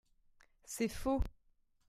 C’est 0.63 0.87
faux. 0.87 1.21